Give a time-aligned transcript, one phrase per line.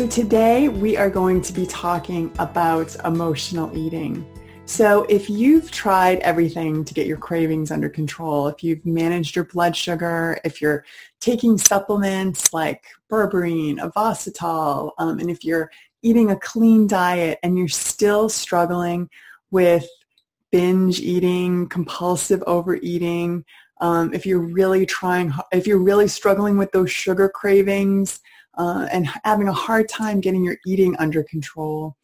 [0.00, 4.24] So, today we are going to be talking about emotional eating.
[4.64, 9.44] So, if you've tried everything to get your cravings under control, if you've managed your
[9.44, 10.86] blood sugar, if you're
[11.20, 17.68] taking supplements like berberine, Ovasitol, um, and if you're eating a clean diet and you're
[17.68, 19.10] still struggling
[19.50, 19.86] with
[20.50, 23.44] binge eating, compulsive overeating,
[23.82, 28.20] um, if you're really trying, if you're really struggling with those sugar cravings,
[28.56, 31.96] uh, and having a hard time getting your eating under control,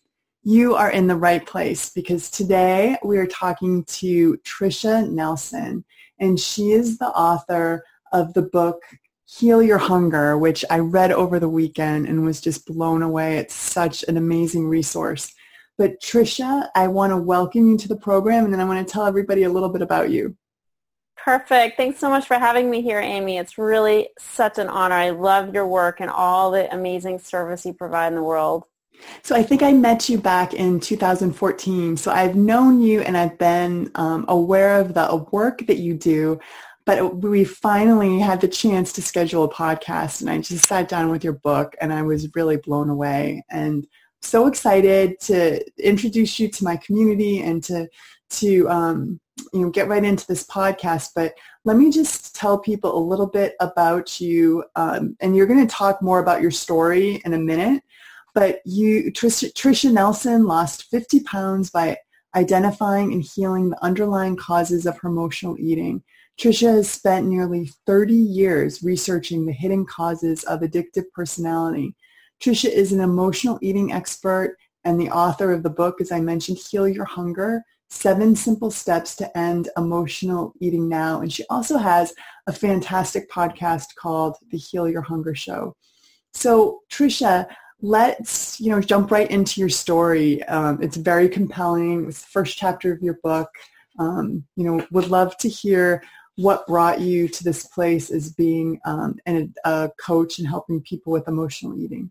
[0.42, 5.84] you are in the right place because today we are talking to Tricia Nelson
[6.20, 8.80] and she is the author of the book
[9.24, 13.38] Heal Your Hunger, which I read over the weekend and was just blown away.
[13.38, 15.34] It's such an amazing resource.
[15.78, 18.90] But Tricia, I want to welcome you to the program and then I want to
[18.90, 20.36] tell everybody a little bit about you.
[21.26, 21.76] Perfect.
[21.76, 23.36] Thanks so much for having me here, Amy.
[23.38, 24.94] It's really such an honor.
[24.94, 28.62] I love your work and all the amazing service you provide in the world.
[29.24, 31.96] So I think I met you back in 2014.
[31.96, 36.38] So I've known you and I've been um, aware of the work that you do.
[36.84, 41.10] But we finally had the chance to schedule a podcast and I just sat down
[41.10, 43.84] with your book and I was really blown away and
[44.22, 47.88] so excited to introduce you to my community and to
[48.30, 49.20] to um,
[49.52, 53.26] you know get right into this podcast but let me just tell people a little
[53.26, 57.38] bit about you um, and you're going to talk more about your story in a
[57.38, 57.82] minute
[58.34, 61.96] but you Tricia, Tricia Nelson lost 50 pounds by
[62.34, 66.02] identifying and healing the underlying causes of her emotional eating
[66.38, 71.94] Tricia has spent nearly 30 years researching the hidden causes of addictive personality.
[72.40, 76.58] Tricia is an emotional eating expert and the author of the book, as I mentioned,
[76.58, 81.20] Heal Your Hunger, Seven Simple Steps to End Emotional Eating Now.
[81.20, 82.12] And she also has
[82.46, 85.76] a fantastic podcast called The Heal Your Hunger Show.
[86.34, 87.46] So Tricia,
[87.80, 90.42] let's, you know, jump right into your story.
[90.44, 92.08] Um, it's very compelling.
[92.08, 93.48] It's the first chapter of your book.
[93.98, 96.02] Um, you know, would love to hear
[96.36, 101.12] what brought you to this place as being um, an, a coach and helping people
[101.12, 102.10] with emotional eating.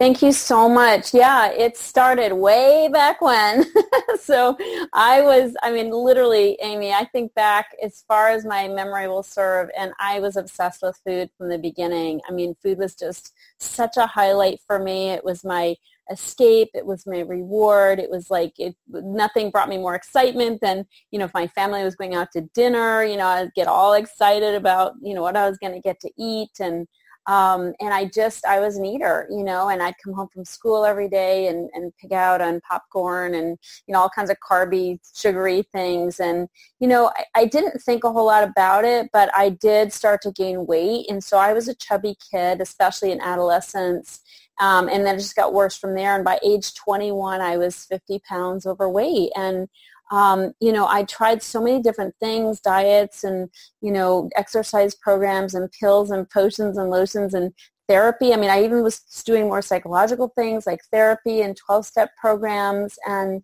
[0.00, 1.12] Thank you so much.
[1.12, 3.66] Yeah, it started way back when.
[4.18, 4.56] so
[4.94, 9.22] I was, I mean, literally, Amy, I think back as far as my memory will
[9.22, 12.22] serve, and I was obsessed with food from the beginning.
[12.26, 15.10] I mean, food was just such a highlight for me.
[15.10, 15.76] It was my
[16.10, 16.70] escape.
[16.72, 17.98] It was my reward.
[17.98, 21.84] It was like it, nothing brought me more excitement than, you know, if my family
[21.84, 25.36] was going out to dinner, you know, I'd get all excited about, you know, what
[25.36, 26.88] I was going to get to eat and,
[27.30, 30.44] um, and I just, I was an eater, you know, and I'd come home from
[30.44, 34.38] school every day and, and pick out on popcorn and, you know, all kinds of
[34.40, 36.18] carby, sugary things.
[36.18, 36.48] And,
[36.80, 40.22] you know, I, I didn't think a whole lot about it, but I did start
[40.22, 41.08] to gain weight.
[41.08, 44.18] And so I was a chubby kid, especially in adolescence.
[44.60, 46.16] Um, and then it just got worse from there.
[46.16, 49.30] And by age 21, I was 50 pounds overweight.
[49.36, 49.68] And
[50.10, 53.48] um, you know, I tried so many different things, diets and,
[53.80, 57.52] you know, exercise programs and pills and potions and lotions and
[57.88, 58.32] therapy.
[58.32, 62.98] I mean, I even was doing more psychological things like therapy and 12-step programs.
[63.06, 63.42] And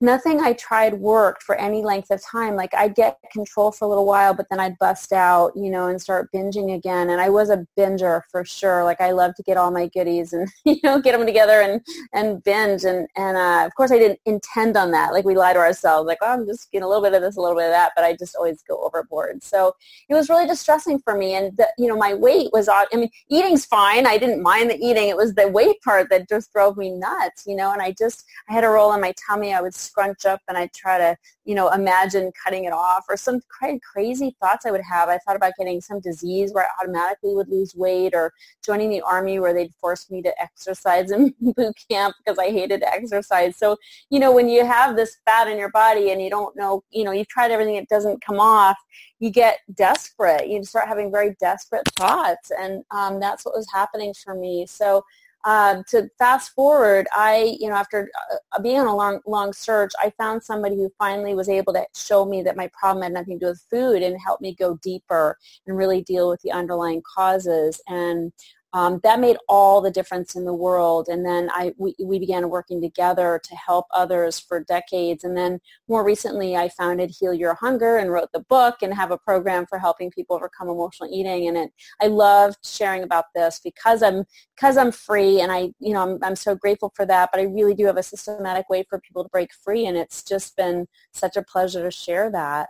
[0.00, 2.54] nothing I tried worked for any length of time.
[2.54, 5.86] Like I'd get control for a little while, but then I'd bust out, you know,
[5.86, 7.10] and start binging again.
[7.10, 8.84] And I was a binger for sure.
[8.84, 11.80] Like I love to get all my goodies and, you know, get them together and,
[12.12, 12.84] and binge.
[12.84, 15.12] And, and uh, of course I didn't intend on that.
[15.12, 17.36] Like we lie to ourselves, like, oh, I'm just getting a little bit of this,
[17.36, 19.42] a little bit of that, but I just always go overboard.
[19.42, 19.74] So
[20.10, 21.34] it was really distressing for me.
[21.34, 24.06] And, the, you know, my weight was, I mean, eating's fine.
[24.06, 25.08] I didn't mind the eating.
[25.08, 28.24] It was the weight part that just drove me nuts, you know, and I just,
[28.50, 29.54] I had a roll in my tummy.
[29.54, 33.16] I would scrunch up and I'd try to, you know, imagine cutting it off or
[33.16, 35.08] some crazy thoughts I would have.
[35.08, 38.32] I thought about getting some disease where I automatically would lose weight or
[38.64, 42.82] joining the army where they'd force me to exercise in boot camp because I hated
[42.82, 43.56] exercise.
[43.56, 43.76] So,
[44.10, 47.04] you know, when you have this fat in your body and you don't know, you
[47.04, 48.76] know, you've tried everything, it doesn't come off,
[49.18, 50.48] you get desperate.
[50.48, 52.50] You start having very desperate thoughts.
[52.58, 54.66] And um, that's what was happening for me.
[54.66, 55.02] So
[55.46, 58.10] um, to fast forward, I, you know, after
[58.52, 61.86] uh, being on a long, long search, I found somebody who finally was able to
[61.94, 64.76] show me that my problem had nothing to do with food and help me go
[64.82, 67.80] deeper and really deal with the underlying causes.
[67.86, 68.32] And
[68.76, 71.08] um, that made all the difference in the world.
[71.08, 75.24] And then I, we, we began working together to help others for decades.
[75.24, 79.10] And then more recently, I founded Heal Your Hunger and wrote the book and have
[79.10, 81.48] a program for helping people overcome emotional eating.
[81.48, 81.70] And it,
[82.02, 84.24] I loved sharing about this because I'm
[84.54, 87.30] because I'm free, and I, you know, I'm, I'm so grateful for that.
[87.32, 90.22] But I really do have a systematic way for people to break free, and it's
[90.22, 92.68] just been such a pleasure to share that.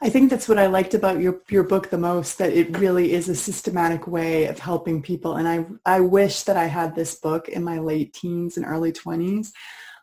[0.00, 3.12] I think that's what I liked about your your book the most that it really
[3.12, 7.14] is a systematic way of helping people and I I wish that I had this
[7.14, 9.52] book in my late teens and early 20s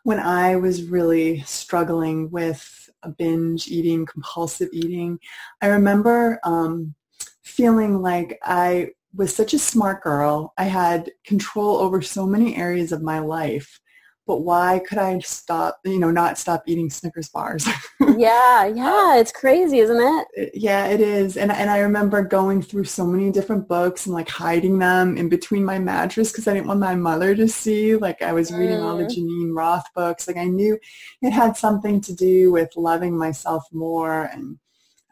[0.02, 5.18] when I was really struggling with binge eating, compulsive eating.
[5.62, 6.94] I remember um,
[7.42, 10.52] feeling like I was such a smart girl.
[10.56, 13.80] I had control over so many areas of my life
[14.30, 17.66] but why could I stop, you know, not stop eating Snickers bars?
[18.16, 20.50] yeah, yeah, it's crazy, isn't it?
[20.54, 21.36] Yeah, it is.
[21.36, 25.28] And and I remember going through so many different books and like hiding them in
[25.28, 27.96] between my mattress because I didn't want my mother to see.
[27.96, 28.84] Like I was reading mm.
[28.84, 30.28] all the Geneen Roth books.
[30.28, 30.78] Like I knew
[31.22, 34.60] it had something to do with loving myself more and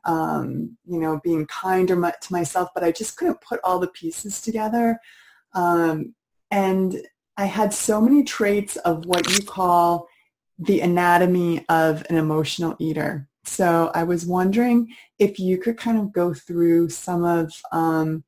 [0.05, 4.41] um, you know, being kinder to myself, but I just couldn't put all the pieces
[4.41, 5.01] together.
[5.55, 6.15] Um,
[6.53, 7.03] and
[7.39, 10.09] I had so many traits of what you call
[10.59, 13.29] the anatomy of an emotional eater.
[13.45, 18.25] So I was wondering if you could kind of go through some of um,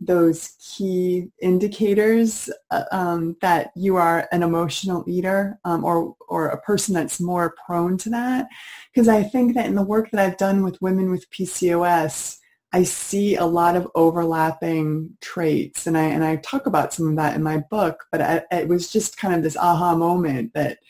[0.00, 6.60] those key indicators uh, um, that you are an emotional eater um, or, or a
[6.62, 8.48] person that's more prone to that.
[8.92, 12.38] Because I think that in the work that I've done with women with PCOS,
[12.76, 17.16] I see a lot of overlapping traits, and I and I talk about some of
[17.16, 18.04] that in my book.
[18.12, 20.80] But I, it was just kind of this aha moment that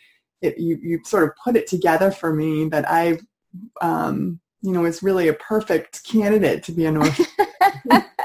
[0.43, 3.21] it, you you sort of put it together for me that I,
[3.81, 7.27] um, you know, was really a perfect candidate to be an orphan.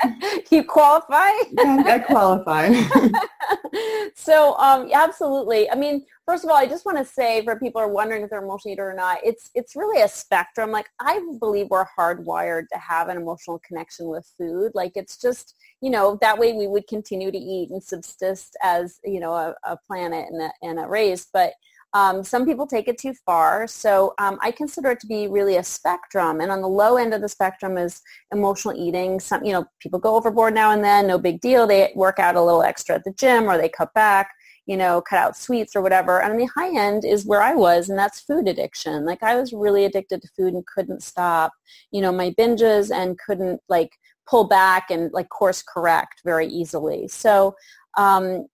[0.56, 1.30] you qualify?
[1.54, 2.74] yeah, I qualify.
[4.16, 5.70] so um, absolutely.
[5.70, 8.24] I mean, first of all, I just want to say for people who are wondering
[8.24, 10.70] if they're emotional eater or not, it's it's really a spectrum.
[10.70, 14.74] Like I believe we're hardwired to have an emotional connection with food.
[14.76, 19.00] Like it's just you know that way we would continue to eat and subsist as
[19.06, 21.54] you know a, a planet and a, and a race, but
[21.94, 23.68] um, some people take it too far.
[23.68, 26.40] So um, I consider it to be really a spectrum.
[26.40, 28.02] And on the low end of the spectrum is
[28.32, 29.20] emotional eating.
[29.20, 31.68] Some, you know, people go overboard now and then, no big deal.
[31.68, 34.32] They work out a little extra at the gym or they cut back,
[34.66, 36.22] you know, cut out sweets or whatever.
[36.22, 39.06] And on the high end is where I was, and that's food addiction.
[39.06, 41.52] Like I was really addicted to food and couldn't stop,
[41.92, 43.92] you know, my binges and couldn't like
[44.30, 47.10] pull back and like course correct very easily.
[47.10, 47.54] So
[47.98, 48.46] um,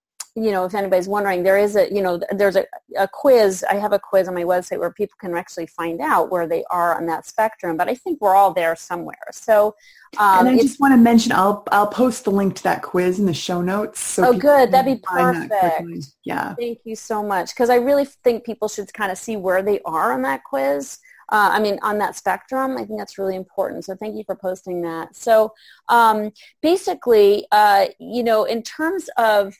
[0.44, 2.64] you know, if anybody's wondering, there is a, you know, there's a,
[2.96, 3.64] a quiz.
[3.68, 6.64] I have a quiz on my website where people can actually find out where they
[6.70, 7.76] are on that spectrum.
[7.76, 9.16] But I think we're all there somewhere.
[9.32, 9.74] So,
[10.18, 13.18] um, and I just want to mention, I'll I'll post the link to that quiz
[13.18, 14.00] in the show notes.
[14.00, 14.72] So oh, good.
[14.72, 15.50] That'd be perfect.
[15.50, 16.54] That yeah.
[16.54, 17.54] Thank you so much.
[17.54, 20.98] Because I really think people should kind of see where they are on that quiz.
[21.30, 23.84] Uh, I mean, on that spectrum, I think that's really important.
[23.84, 25.14] So thank you for posting that.
[25.14, 25.52] So
[25.90, 29.54] um, basically, uh, you know, in terms of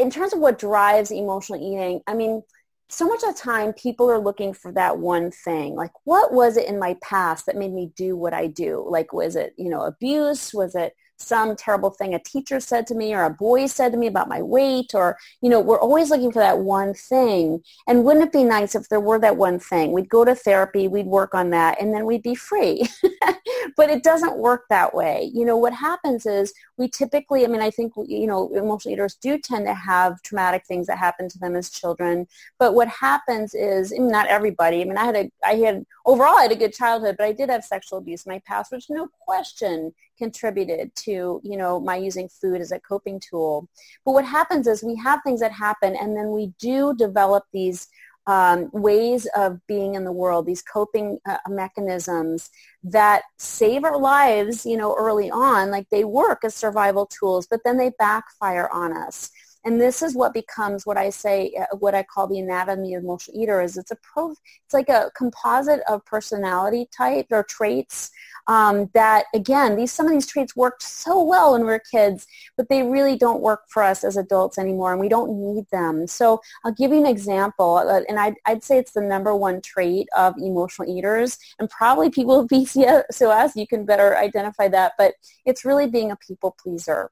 [0.00, 2.42] in terms of what drives emotional eating, I mean,
[2.88, 5.76] so much of the time people are looking for that one thing.
[5.76, 8.84] Like, what was it in my past that made me do what I do?
[8.88, 10.52] Like, was it, you know, abuse?
[10.52, 13.98] Was it some terrible thing a teacher said to me or a boy said to
[13.98, 17.62] me about my weight or, you know, we're always looking for that one thing.
[17.86, 19.92] And wouldn't it be nice if there were that one thing?
[19.92, 22.88] We'd go to therapy, we'd work on that, and then we'd be free.
[23.76, 25.30] but it doesn't work that way.
[25.32, 29.14] You know, what happens is we typically, I mean, I think, you know, emotional eaters
[29.14, 32.26] do tend to have traumatic things that happen to them as children.
[32.58, 36.42] But what happens is, not everybody, I mean, I had a, I had, overall, I
[36.42, 39.08] had a good childhood, but I did have sexual abuse in my past, which no
[39.20, 39.92] question
[40.24, 43.68] contributed to, you know, my using food as a coping tool.
[44.04, 47.88] But what happens is we have things that happen and then we do develop these
[48.26, 52.50] um, ways of being in the world, these coping uh, mechanisms
[52.84, 57.60] that save our lives, you know, early on, like they work as survival tools, but
[57.64, 59.30] then they backfire on us.
[59.64, 63.04] And this is what becomes what I say, uh, what I call the anatomy of
[63.04, 68.10] emotional eater is it's a pro, it's like a composite of personality type or traits
[68.46, 72.26] um, that again, these some of these traits worked so well when we were kids,
[72.56, 76.06] but they really don't work for us as adults anymore, and we don't need them.
[76.06, 79.60] So I'll give you an example, uh, and I'd, I'd say it's the number one
[79.60, 85.14] trait of emotional eaters, and probably people with PCOS, you can better identify that, but
[85.44, 87.10] it's really being a people pleaser.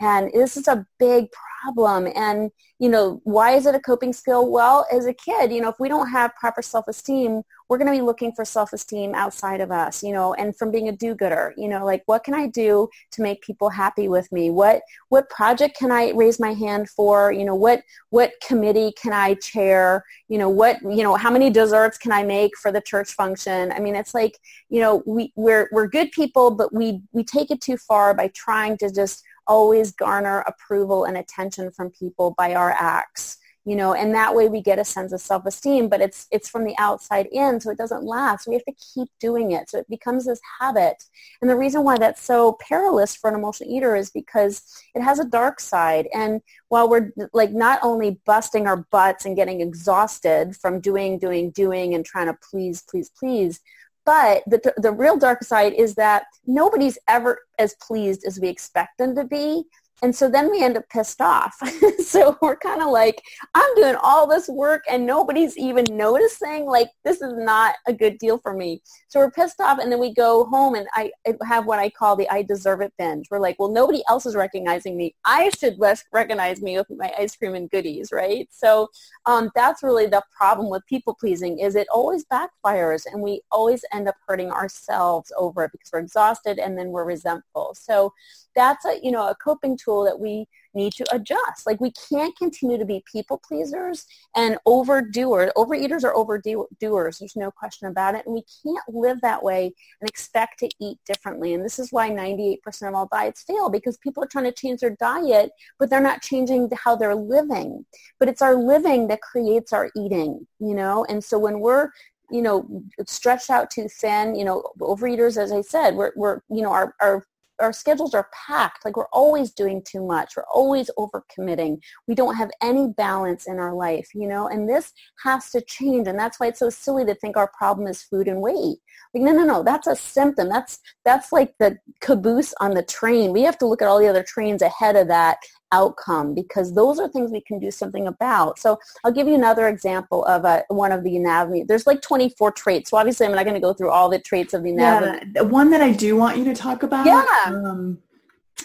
[0.00, 1.28] And this is a big
[1.62, 2.08] problem.
[2.14, 4.50] And, you know, why is it a coping skill?
[4.50, 7.98] Well, as a kid, you know, if we don't have proper self-esteem, we're going to
[7.98, 11.66] be looking for self-esteem outside of us, you know, and from being a do-gooder, you
[11.66, 14.50] know, like what can I do to make people happy with me?
[14.50, 17.32] What, what project can I raise my hand for?
[17.32, 20.04] You know, what, what committee can I chair?
[20.28, 23.72] You know, what, you know, how many desserts can I make for the church function?
[23.72, 24.38] I mean, it's like,
[24.68, 28.28] you know, we, we're, we're good people, but we, we take it too far by
[28.28, 33.94] trying to just always garner approval and attention from people by our acts you know
[33.94, 37.26] and that way we get a sense of self-esteem but it's it's from the outside
[37.32, 38.46] in so it doesn't last.
[38.46, 41.02] We have to keep doing it so it becomes this habit.
[41.40, 44.62] And the reason why that's so perilous for an emotional eater is because
[44.94, 46.08] it has a dark side.
[46.14, 51.50] And while we're like not only busting our butts and getting exhausted from doing doing
[51.50, 53.60] doing and trying to please please please
[54.06, 58.96] but the, the real dark side is that nobody's ever as pleased as we expect
[58.98, 59.64] them to be
[60.02, 61.56] and so then we end up pissed off.
[62.04, 63.22] so we're kind of like,
[63.54, 66.66] I'm doing all this work and nobody's even noticing.
[66.66, 68.82] Like, this is not a good deal for me.
[69.08, 71.12] So we're pissed off and then we go home and I,
[71.42, 73.28] have what I call the I deserve it binge.
[73.30, 75.14] We're like, well, nobody else is recognizing me.
[75.24, 75.78] I should
[76.12, 78.46] recognize me with my ice cream and goodies, right?
[78.52, 78.88] So
[79.24, 83.82] um, that's really the problem with people pleasing is it always backfires and we always
[83.94, 87.74] end up hurting ourselves over it because we're exhausted and then we're resentful.
[87.74, 88.12] So
[88.56, 91.66] that's a, you know, a coping tool that we need to adjust.
[91.66, 95.50] Like we can't continue to be people pleasers and overdoers.
[95.56, 97.18] Overeaters are overdoers.
[97.18, 98.26] There's no question about it.
[98.26, 101.54] And we can't live that way and expect to eat differently.
[101.54, 102.58] And this is why 98%
[102.88, 106.22] of all diets fail because people are trying to change their diet, but they're not
[106.22, 107.84] changing how they're living.
[108.18, 111.04] But it's our living that creates our eating, you know?
[111.08, 111.90] And so when we're
[112.28, 116.60] you know, stretched out too thin, you know, overeaters, as I said, we're, we're you
[116.60, 117.24] know, our, our
[117.60, 118.84] our schedules are packed.
[118.84, 120.34] Like we're always doing too much.
[120.36, 121.78] We're always overcommitting.
[122.06, 126.08] We don't have any balance in our life, you know, and this has to change.
[126.08, 128.78] And that's why it's so silly to think our problem is food and weight.
[129.14, 130.48] Like, no, no, no, that's a symptom.
[130.48, 133.32] That's, that's like the caboose on the train.
[133.32, 135.38] We have to look at all the other trains ahead of that
[135.72, 138.58] outcome because those are things we can do something about.
[138.58, 141.64] So I'll give you another example of a, uh, one of the anatomy.
[141.64, 142.90] There's like 24 traits.
[142.90, 145.32] So obviously I'm not going to go through all the traits of the anatomy.
[145.34, 147.24] Yeah, one that I do want you to talk about yeah.
[147.46, 147.98] Um,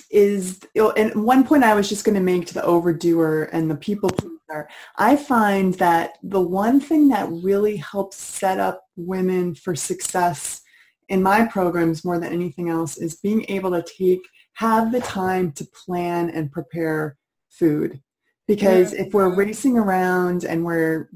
[0.10, 3.75] is, and one point I was just going to make to the overdoer and the
[3.75, 4.70] people pleaser.
[4.98, 10.62] I find that the one thing that really helps set up women for success
[11.10, 14.22] in my programs more than anything else is being able to take
[14.53, 17.17] have the time to plan and prepare
[17.50, 18.01] food
[18.48, 21.10] because if we're racing around and we're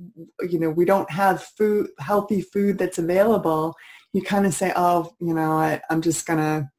[0.49, 3.75] you know we don't have food healthy food that's available
[4.13, 6.69] you kind of say oh you know I, i'm just gonna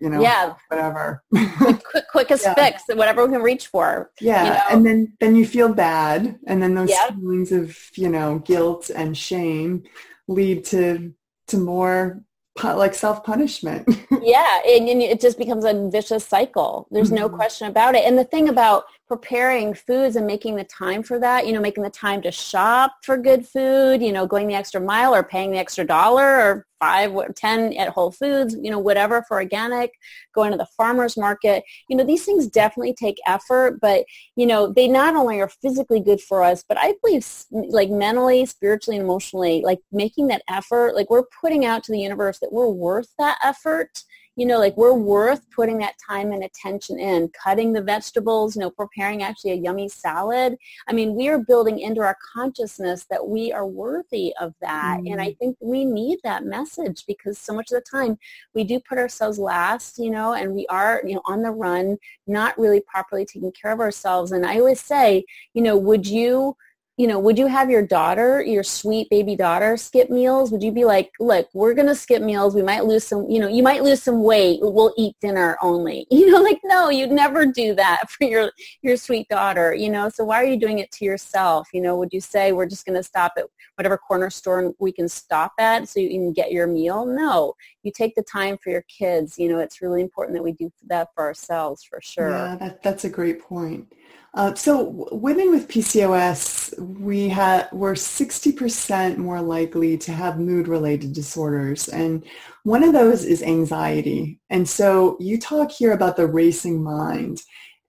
[0.00, 1.22] you know yeah whatever
[1.58, 2.54] quick, quick quickest yeah.
[2.54, 4.64] fix whatever we can reach for yeah you know?
[4.70, 7.10] and then then you feel bad and then those yeah.
[7.10, 9.84] feelings of you know guilt and shame
[10.26, 11.12] lead to
[11.46, 12.20] to more
[12.62, 13.86] like self-punishment.
[14.22, 16.86] yeah, and, and, it just becomes a vicious cycle.
[16.90, 17.16] There's mm-hmm.
[17.16, 18.04] no question about it.
[18.04, 21.82] And the thing about preparing foods and making the time for that, you know, making
[21.82, 25.50] the time to shop for good food, you know, going the extra mile or paying
[25.50, 29.92] the extra dollar or five or ten at Whole Foods, you know, whatever for organic,
[30.34, 31.64] going to the farmer's market.
[31.88, 34.04] You know, these things definitely take effort, but,
[34.36, 38.46] you know, they not only are physically good for us, but I believe like mentally,
[38.46, 42.52] spiritually, and emotionally, like making that effort, like we're putting out to the universe that
[42.52, 44.04] we're worth that effort
[44.36, 48.60] you know, like we're worth putting that time and attention in, cutting the vegetables, you
[48.60, 50.56] know, preparing actually a yummy salad.
[50.88, 54.98] I mean, we are building into our consciousness that we are worthy of that.
[55.00, 55.12] Mm.
[55.12, 55.38] And I mm.
[55.38, 58.18] think we need that message because so much of the time
[58.54, 61.96] we do put ourselves last, you know, and we are, you know, on the run,
[62.26, 64.32] not really properly taking care of ourselves.
[64.32, 66.56] And I always say, you know, would you
[66.96, 70.52] you know, would you have your daughter, your sweet baby daughter, skip meals?
[70.52, 72.54] Would you be like, look, we're going to skip meals.
[72.54, 74.60] We might lose some, you know, you might lose some weight.
[74.62, 76.06] We'll eat dinner only.
[76.24, 78.50] You know, like, no, you'd never do that for your,
[78.82, 81.68] your sweet daughter, you know, so why are you doing it to yourself?
[81.74, 84.92] You know, would you say we're just going to stop at whatever corner store we
[84.92, 87.04] can stop at so you can get your meal?
[87.04, 89.38] No, you take the time for your kids.
[89.38, 92.30] You know, it's really important that we do that for ourselves for sure.
[92.30, 93.92] Yeah, that, that's a great point.
[94.34, 101.88] Uh, so women with PCOS, we have we're 60% more likely to have mood-related disorders.
[101.88, 102.24] And
[102.64, 104.40] one of those is anxiety.
[104.50, 107.42] And so you talk here about the racing mind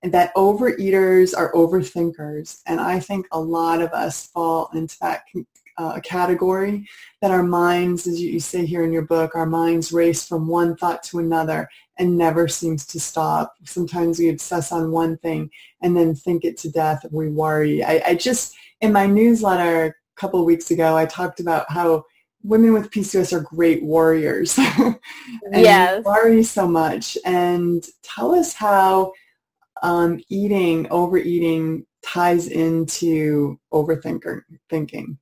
[0.03, 2.62] and that overeaters are overthinkers.
[2.67, 5.24] And I think a lot of us fall into that
[5.77, 6.88] uh, category
[7.22, 10.75] that our minds, as you say here in your book, our minds race from one
[10.77, 13.55] thought to another and never seems to stop.
[13.65, 15.50] Sometimes we obsess on one thing
[15.82, 17.84] and then think it to death and we worry.
[17.84, 22.05] I, I just, in my newsletter a couple of weeks ago, I talked about how
[22.44, 24.58] women with PCOS are great warriors.
[24.77, 24.98] and
[25.51, 26.03] yes.
[26.03, 27.17] worry so much.
[27.25, 29.13] And tell us how
[29.82, 34.41] um, eating, overeating ties into overthinking.
[34.70, 35.17] Thinking.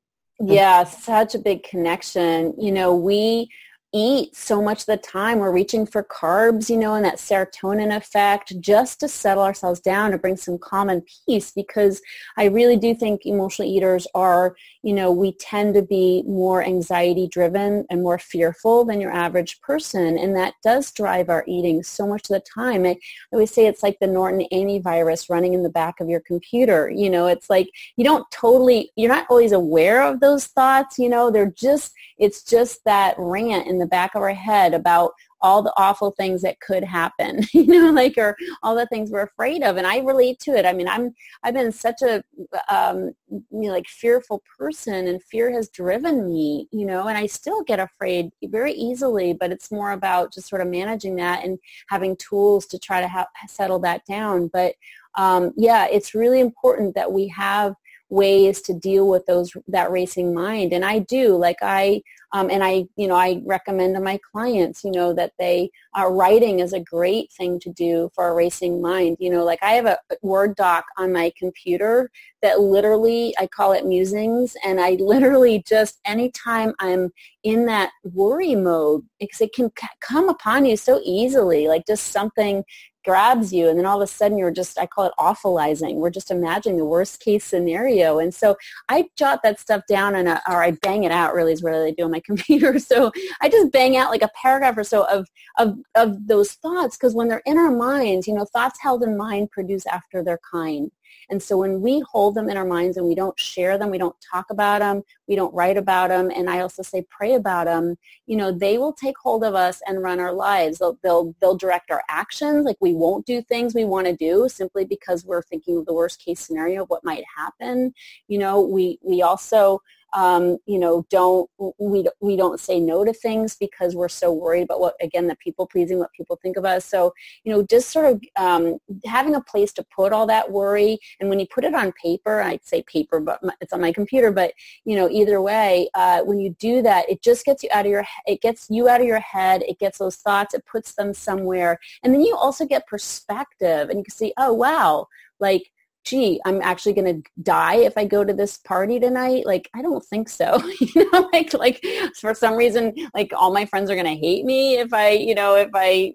[0.45, 2.53] Yeah, such a big connection.
[2.57, 3.49] You know, we
[3.93, 5.39] eat so much of the time.
[5.39, 10.11] We're reaching for carbs, you know, and that serotonin effect just to settle ourselves down
[10.11, 12.01] to bring some calm and peace because
[12.35, 17.27] I really do think emotional eaters are, you know, we tend to be more anxiety
[17.27, 20.17] driven and more fearful than your average person.
[20.17, 22.85] And that does drive our eating so much of the time.
[22.85, 22.97] I
[23.31, 26.89] always say it's like the Norton antivirus running in the back of your computer.
[26.89, 31.09] You know, it's like you don't totally, you're not always aware of those thoughts, you
[31.09, 35.61] know, they're just, it's just that rant in the back of our head about all
[35.61, 39.61] the awful things that could happen, you know, like or all the things we're afraid
[39.61, 39.77] of.
[39.77, 40.65] And I relate to it.
[40.65, 41.13] I mean, I'm
[41.43, 42.23] I've been such a
[42.69, 47.27] um, you know, like fearful person, and fear has driven me, you know, and I
[47.27, 49.33] still get afraid very easily.
[49.33, 51.59] But it's more about just sort of managing that and
[51.89, 54.47] having tools to try to ha- settle that down.
[54.47, 54.75] But
[55.15, 57.75] um, yeah, it's really important that we have
[58.09, 60.73] ways to deal with those that racing mind.
[60.73, 64.83] And i do like i um, and i you know i recommend to my clients
[64.83, 68.81] you know that they uh, writing is a great thing to do for a racing
[68.81, 69.17] mind.
[69.19, 72.09] You know like i have a word doc on my computer
[72.41, 77.09] that literally i call it musings and i literally just anytime i'm
[77.43, 82.63] in that worry mode because it can come upon you so easily like just something
[83.03, 85.95] grabs you and then all of a sudden you're just i call it awfulizing.
[85.95, 88.19] We're just imagining the worst case scenario.
[88.19, 88.55] And so
[88.89, 91.73] i jot that stuff down and uh, or i bang it out really is what
[91.73, 92.79] i do on my computer.
[92.79, 93.11] So
[93.41, 97.13] i just bang out like a paragraph or so of of of those thoughts because
[97.13, 100.91] when they're in our minds you know thoughts held in mind produce after their kind
[101.29, 103.97] and so when we hold them in our minds and we don't share them, we
[103.97, 107.65] don't talk about them, we don't write about them, and I also say pray about
[107.65, 107.95] them,
[108.25, 110.79] you know, they will take hold of us and run our lives.
[110.79, 112.65] They'll, they'll, they'll direct our actions.
[112.65, 115.93] Like we won't do things we want to do simply because we're thinking of the
[115.93, 117.93] worst case scenario of what might happen.
[118.27, 119.81] You know, we, we also,
[120.13, 121.49] um, you know, don't
[121.79, 125.35] we we don't say no to things because we're so worried about what again the
[125.35, 126.85] people pleasing, what people think of us.
[126.85, 130.99] So you know, just sort of um, having a place to put all that worry,
[131.19, 134.31] and when you put it on paper, I'd say paper, but it's on my computer.
[134.31, 134.53] But
[134.85, 137.91] you know, either way, uh, when you do that, it just gets you out of
[137.91, 139.63] your it gets you out of your head.
[139.67, 140.53] It gets those thoughts.
[140.53, 144.53] It puts them somewhere, and then you also get perspective, and you can see, oh
[144.53, 145.07] wow,
[145.39, 145.71] like
[146.03, 149.45] gee, I'm actually going to die if I go to this party tonight.
[149.45, 150.61] Like, I don't think so.
[150.79, 151.85] you know, like, like
[152.19, 155.33] for some reason, like all my friends are going to hate me if I, you
[155.33, 156.13] know, if I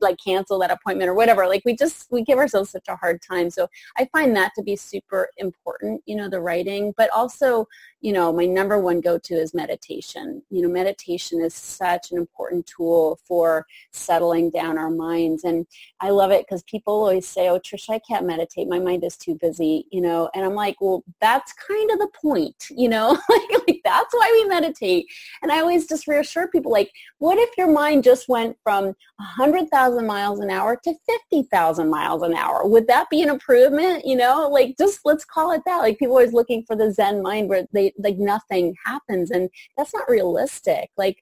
[0.00, 1.46] like cancel that appointment or whatever.
[1.46, 3.50] Like we just, we give ourselves such a hard time.
[3.50, 7.66] So I find that to be super important, you know, the writing, but also,
[8.00, 10.42] you know, my number one go-to is meditation.
[10.50, 15.42] You know, meditation is such an important tool for settling down our minds.
[15.44, 15.66] And
[16.00, 18.68] I love it because people always say, oh, Tricia, I can't meditate.
[18.68, 20.30] My mind is too busy, you know.
[20.34, 23.18] And I'm like, well, that's kind of the point, you know.
[23.28, 25.06] like, like that's why we meditate.
[25.42, 30.06] And I always just reassure people, like, what if your mind just went from 100,000
[30.06, 30.94] miles an hour to
[31.30, 32.66] 50,000 miles an hour?
[32.66, 34.06] Would that be an improvement?
[34.06, 35.78] You know, like just let's call it that.
[35.78, 39.48] Like people are always looking for the Zen mind where they like nothing happens and
[39.76, 40.90] that's not realistic.
[40.96, 41.18] Like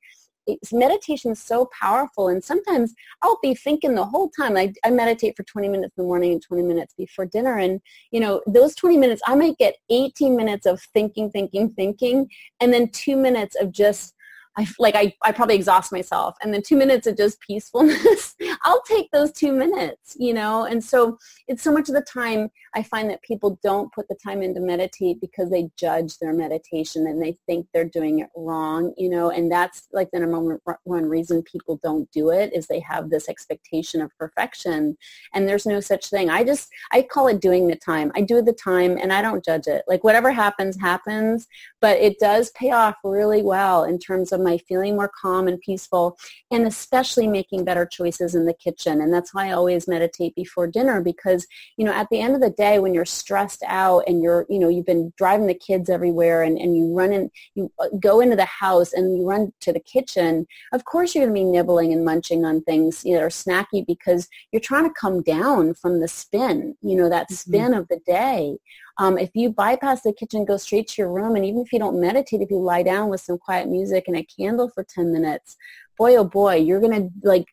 [0.73, 2.29] meditation is so powerful.
[2.29, 4.57] And sometimes I'll be thinking the whole time.
[4.57, 7.59] I, I meditate for 20 minutes in the morning and 20 minutes before dinner.
[7.59, 12.29] And, you know, those 20 minutes, I might get 18 minutes of thinking, thinking, thinking,
[12.61, 14.15] and then two minutes of just
[14.57, 16.37] I like I, I probably exhaust myself.
[16.43, 20.65] And then two minutes of just peacefulness I'll take those two minutes you know?
[20.65, 24.17] And so it's so much of the time I find that people don't put the
[24.23, 28.29] time in to meditate because they judge their meditation and they think they're doing it
[28.37, 29.31] wrong you know?
[29.31, 33.29] And that's like the number one reason people don't do it is they have this
[33.29, 34.97] expectation of perfection.
[35.35, 36.31] And there's no such thing.
[36.31, 38.13] I just I call it doing the time.
[38.15, 39.85] I do the time and I don't judge it.
[39.87, 41.47] Like whatever happens happens.
[41.81, 45.61] But it does pay off really well in terms of my feeling more calm and
[45.61, 46.17] peaceful,
[46.51, 49.01] and especially making better choices in the kitchen.
[49.01, 52.41] And that's why I always meditate before dinner because, you know, at the end of
[52.41, 55.91] the day when you're stressed out and you're, you know, you've been driving the kids
[55.91, 59.53] everywhere and, and you run in, you uh, go into the house and you run
[59.61, 63.13] to the kitchen, of course you're going to be nibbling and munching on things you
[63.13, 67.09] know, that are snacky because you're trying to come down from the spin, you know,
[67.09, 67.35] that mm-hmm.
[67.35, 67.81] spin mm-hmm.
[67.81, 68.57] of the day.
[68.99, 71.79] Um, if you bypass the kitchen, go straight to your room, and even if you
[71.79, 75.13] don't meditate, if you lie down with some quiet music and a candle for 10
[75.13, 75.57] minutes,
[75.97, 77.47] boy, oh boy, you're going to like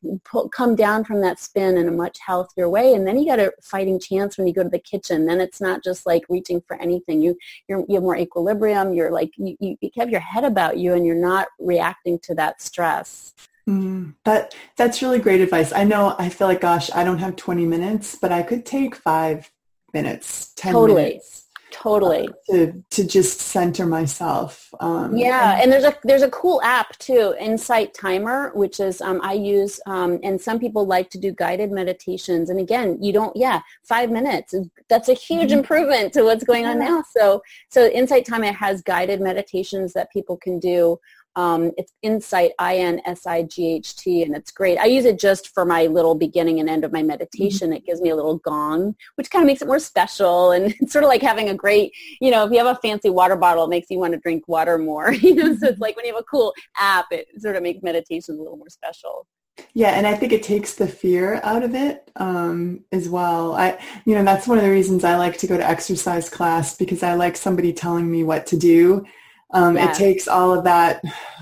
[0.52, 2.94] come down from that spin in a much healthier way.
[2.94, 5.26] And then you got a fighting chance when you go to the kitchen.
[5.26, 7.22] Then it's not just like reaching for anything.
[7.22, 8.94] You, you have more equilibrium.
[8.94, 12.62] You're like, you, you have your head about you and you're not reacting to that
[12.62, 13.34] stress.
[13.68, 15.72] Mm, that that's really great advice.
[15.72, 18.94] I know I feel like gosh, I don't have 20 minutes, but I could take
[18.94, 19.50] 5
[19.94, 21.04] minutes, 10 totally.
[21.04, 21.44] minutes.
[21.74, 22.30] Totally.
[22.52, 24.70] To, to just center myself.
[24.80, 29.02] Um, yeah, and, and, there's a there's a cool app too, Insight Timer, which is
[29.02, 32.52] um, I use, um, and some people like to do guided meditations.
[32.52, 34.54] And again, you don't, yeah, five minutes.
[34.88, 35.60] That's a huge mm-hmm.
[35.60, 37.04] improvement to what's going on now.
[37.10, 41.00] So so Insight Timer has guided meditations that people can do
[41.36, 44.78] um, it's Insight, I-N-S-I-G-H-T, and it's great.
[44.78, 47.70] I use it just for my little beginning and end of my meditation.
[47.70, 47.78] Mm-hmm.
[47.78, 50.52] It gives me a little gong, which kind of makes it more special.
[50.52, 53.10] And it's sort of like having a great, you know, if you have a fancy
[53.10, 55.14] water bottle, it makes you want to drink water more.
[55.24, 57.82] You know, so it's like when you have a cool app, it sort of makes
[57.82, 59.26] meditation a little more special.
[59.74, 63.54] Yeah, and I think it takes the fear out of it um, as well.
[63.54, 66.76] I, you know, that's one of the reasons I like to go to exercise class
[66.76, 69.06] because I like somebody telling me what to do
[69.54, 69.92] um, yeah.
[69.92, 71.02] It takes all of that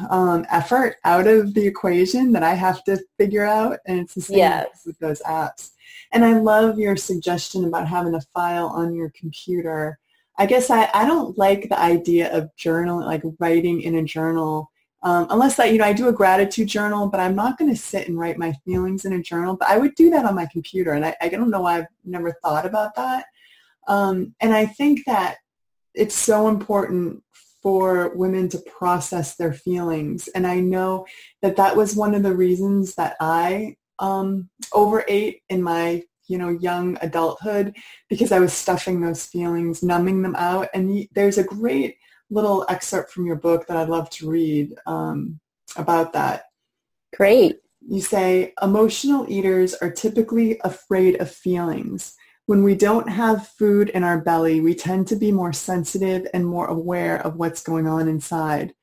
[0.10, 4.21] um, effort out of the equation that I have to figure out, and it's the
[4.21, 4.82] same yes.
[4.86, 5.71] with those apps.
[6.12, 9.97] And I love your suggestion about having a file on your computer.
[10.38, 14.69] I guess I, I don't like the idea of journal, like writing in a journal,
[15.04, 17.80] um, unless I, you know, I do a gratitude journal, but I'm not going to
[17.80, 19.56] sit and write my feelings in a journal.
[19.56, 21.88] But I would do that on my computer, and I, I don't know why I've
[22.04, 23.26] never thought about that.
[23.88, 25.38] Um, and I think that
[25.93, 27.24] it's so important
[27.62, 30.28] for women to process their feelings.
[30.30, 31.06] And I know
[31.41, 36.50] that that was one of the reasons that I um, overate in my you know
[36.50, 37.76] young adulthood
[38.10, 40.69] because I was stuffing those feelings, numbing them out.
[40.74, 41.97] And there's a great
[42.30, 45.39] little excerpt from your book that I'd love to read um,
[45.76, 46.45] about that.
[47.15, 47.58] Great.
[47.88, 52.15] You say emotional eaters are typically afraid of feelings.
[52.51, 56.45] When we don't have food in our belly, we tend to be more sensitive and
[56.45, 58.73] more aware of what's going on inside.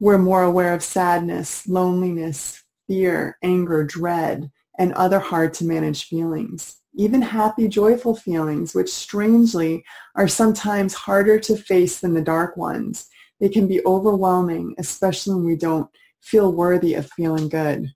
[0.00, 6.78] We're more aware of sadness, loneliness, fear, anger, dread, and other hard to manage feelings.
[6.96, 9.84] Even happy, joyful feelings, which strangely
[10.16, 13.06] are sometimes harder to face than the dark ones.
[13.38, 15.88] They can be overwhelming, especially when we don't
[16.22, 17.86] feel worthy of feeling good.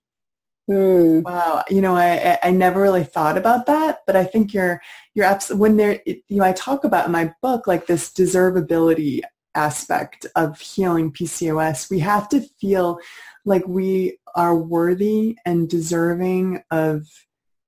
[0.71, 1.23] Mm.
[1.23, 4.81] Wow, you know, I I never really thought about that, but I think you're
[5.13, 9.19] you're abs- when there you know I talk about in my book like this deservability
[9.53, 11.89] aspect of healing PCOS.
[11.89, 12.99] We have to feel
[13.43, 17.05] like we are worthy and deserving of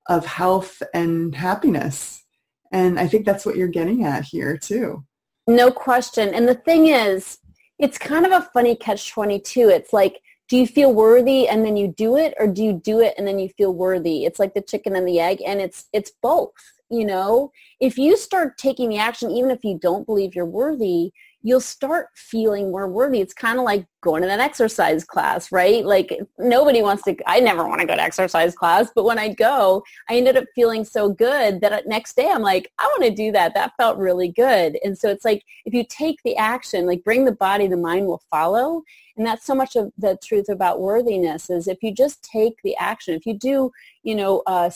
[0.07, 2.23] of health and happiness.
[2.71, 5.03] And I think that's what you're getting at here too.
[5.45, 6.33] No question.
[6.33, 7.37] And the thing is,
[7.79, 9.67] it's kind of a funny catch 22.
[9.69, 12.99] It's like do you feel worthy and then you do it or do you do
[12.99, 15.85] it and then you feel worthy it's like the chicken and the egg and it's
[15.93, 16.51] it's both
[16.89, 21.11] you know if you start taking the action even if you don't believe you're worthy
[21.43, 23.21] you'll start feeling more worthy.
[23.21, 25.83] It's kind of like going to an exercise class, right?
[25.85, 29.29] Like nobody wants to, I never want to go to exercise class, but when I
[29.33, 33.11] go, I ended up feeling so good that next day I'm like, I want to
[33.11, 33.53] do that.
[33.55, 34.77] That felt really good.
[34.83, 38.05] And so it's like, if you take the action, like bring the body, the mind
[38.05, 38.83] will follow.
[39.15, 42.75] And that's so much of the truth about worthiness is if you just take the
[42.77, 44.71] action, if you do, you know, uh,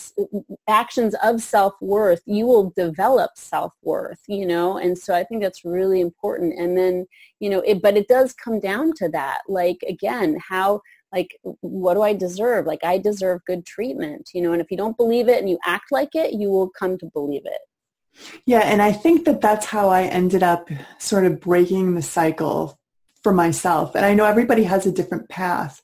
[0.68, 6.00] actions of self-worth, you will develop self-worth, you know, and so I think that's really
[6.00, 6.56] important.
[6.56, 6.94] And then,
[7.40, 9.17] you know, it, but it does come down to that.
[9.48, 10.80] Like, again, how
[11.12, 12.66] like what do i deserve?
[12.66, 15.58] Like i deserve good treatment you know and if you don't believe it and you
[15.64, 18.30] act like it you will come to believe it.
[18.46, 22.78] Yeah and i think that that's how i ended up sort of breaking the cycle
[23.22, 25.82] for myself and i know everybody has a different path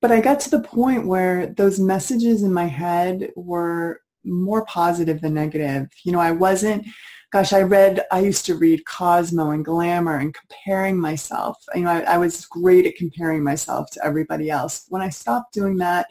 [0.00, 5.20] but i got to the point where those messages in my head were more positive
[5.20, 5.88] than negative.
[6.04, 6.86] You know i wasn't
[7.34, 11.56] gosh, I read, I used to read Cosmo and Glamour and comparing myself.
[11.74, 14.86] You know, I, I was great at comparing myself to everybody else.
[14.88, 16.06] When I stopped doing that,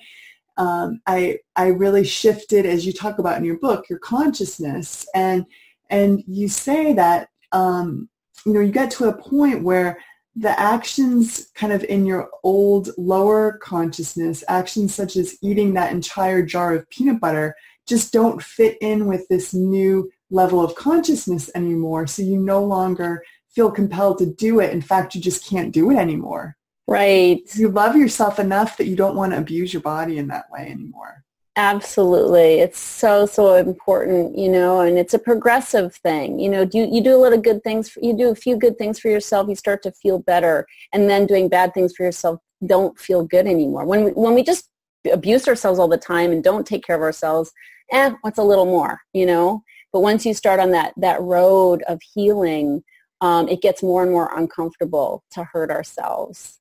[0.58, 5.46] um, I I really shifted, as you talk about in your book, your consciousness, and
[5.90, 8.10] and you say that um,
[8.46, 10.00] you know you get to a point where
[10.36, 16.44] the actions kind of in your old lower consciousness, actions such as eating that entire
[16.44, 17.56] jar of peanut butter,
[17.88, 22.08] just don't fit in with this new level of consciousness anymore.
[22.08, 24.72] So you no longer feel compelled to do it.
[24.72, 26.58] In fact, you just can't do it anymore.
[26.88, 27.42] Right.
[27.56, 30.68] You love yourself enough that you don't want to abuse your body in that way
[30.70, 31.24] anymore.
[31.56, 32.62] Absolutely.
[32.62, 36.40] It's so, so important, you know, and it's a progressive thing.
[36.40, 38.36] You know, do you, you do a lot of good things, for, you do a
[38.36, 40.66] few good things for yourself, you start to feel better.
[40.94, 43.86] And then doing bad things for yourself don't feel good anymore.
[43.86, 44.68] When we, when we just
[45.12, 47.52] abuse ourselves all the time and don't take care of ourselves,
[47.92, 49.64] eh, what's a little more, you know?
[49.94, 52.84] But once you start on that, that road of healing,
[53.22, 56.60] um, it gets more and more uncomfortable to hurt ourselves.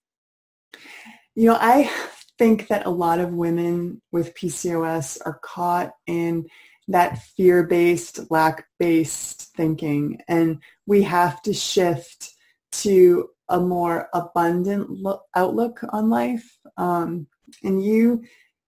[1.34, 1.90] You know, I
[2.38, 6.46] think that a lot of women with PCOS are caught in
[6.88, 10.20] that fear-based, lack-based thinking.
[10.28, 12.32] And we have to shift
[12.72, 16.58] to a more abundant lo- outlook on life.
[16.76, 17.26] Um,
[17.62, 18.24] and you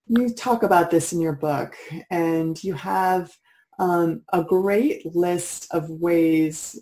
[0.07, 1.75] you talk about this in your book,
[2.11, 3.35] and you have
[3.79, 6.79] um, a great list of ways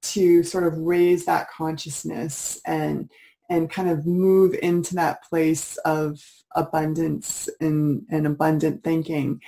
[0.00, 3.10] to sort of raise that consciousness and
[3.50, 6.18] and kind of move into that place of
[6.54, 9.40] abundance and, and abundant thinking.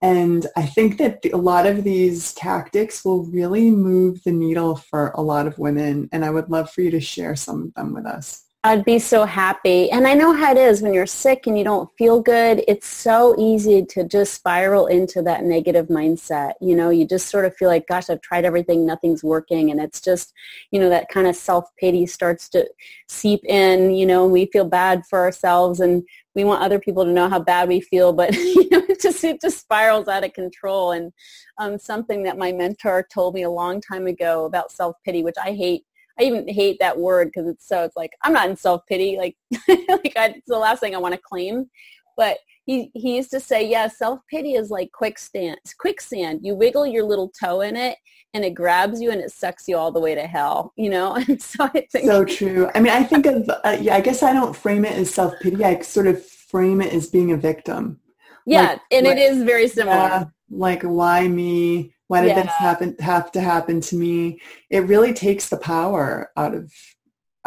[0.00, 5.10] And I think that a lot of these tactics will really move the needle for
[5.10, 6.08] a lot of women.
[6.12, 8.44] And I would love for you to share some of them with us.
[8.64, 9.90] I'd be so happy.
[9.90, 12.62] And I know how it is when you're sick and you don't feel good.
[12.68, 16.52] It's so easy to just spiral into that negative mindset.
[16.60, 19.72] You know, you just sort of feel like, gosh, I've tried everything, nothing's working.
[19.72, 20.32] And it's just,
[20.70, 22.68] you know, that kind of self-pity starts to
[23.08, 26.04] seep in, you know, and we feel bad for ourselves and
[26.36, 29.24] we want other people to know how bad we feel, but you know, it just
[29.24, 30.92] it just spirals out of control.
[30.92, 31.12] And
[31.58, 35.34] um, something that my mentor told me a long time ago about self pity, which
[35.42, 35.84] I hate
[36.22, 39.16] I even hate that word because it's so it's like I'm not in self pity
[39.16, 39.36] like
[39.68, 41.68] like I, it's the last thing I want to claim,
[42.16, 46.40] but he he used to say yeah self pity is like quicksand quicksand.
[46.42, 47.96] You wiggle your little toe in it
[48.34, 51.16] and it grabs you and it sucks you all the way to hell you know?
[51.28, 52.70] And so I think so true.
[52.74, 55.34] I mean I think of uh, yeah I guess I don't frame it as self
[55.40, 57.98] pity I sort of frame it as being a victim.
[58.46, 59.96] Yeah like, and like, it is very similar.
[59.96, 62.42] yeah, like why me why did yeah.
[62.42, 64.38] this happen have to happen to me?
[64.68, 66.70] It really takes the power out of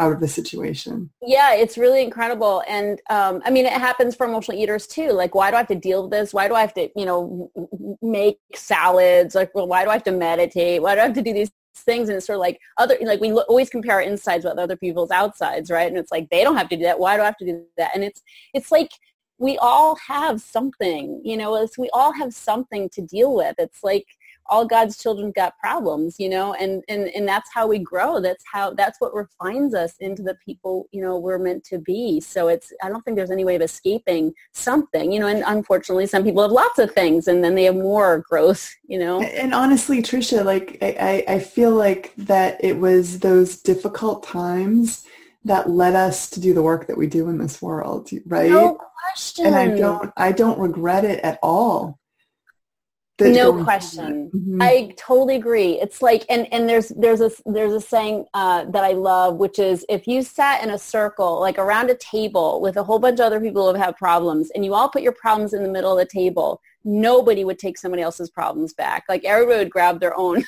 [0.00, 1.08] out of the situation.
[1.22, 2.64] Yeah, it's really incredible.
[2.66, 5.12] And um, I mean, it happens for emotional eaters too.
[5.12, 6.34] Like, why do I have to deal with this?
[6.34, 7.48] Why do I have to, you know,
[8.02, 9.36] make salads?
[9.36, 10.82] Like, well, why do I have to meditate?
[10.82, 12.08] Why do I have to do these things?
[12.08, 15.12] And it's sort of like other, like we always compare our insides with other people's
[15.12, 15.86] outsides, right?
[15.86, 16.98] And it's like, they don't have to do that.
[16.98, 17.92] Why do I have to do that?
[17.94, 18.20] And it's,
[18.52, 18.90] it's like,
[19.38, 23.54] we all have something, you know, it's, we all have something to deal with.
[23.58, 24.06] It's like,
[24.48, 28.20] all God's children got problems, you know, and, and, and that's how we grow.
[28.20, 32.20] That's how, that's what refines us into the people, you know, we're meant to be.
[32.20, 36.06] So it's, I don't think there's any way of escaping something, you know, and unfortunately
[36.06, 39.22] some people have lots of things and then they have more growth, you know.
[39.22, 45.04] And honestly, Tricia, like, I, I feel like that it was those difficult times
[45.44, 48.50] that led us to do the work that we do in this world, right?
[48.50, 49.46] No question.
[49.46, 51.98] And I don't, I don't regret it at all
[53.20, 54.30] no question.
[54.34, 54.60] mm-hmm.
[54.60, 55.80] i totally agree.
[55.80, 59.58] It's like and and there's there's a there's a saying uh, that i love which
[59.58, 63.20] is if you sat in a circle like around a table with a whole bunch
[63.20, 65.92] of other people who have problems and you all put your problems in the middle
[65.92, 69.04] of the table nobody would take somebody else's problems back.
[69.08, 70.44] Like everybody would grab their own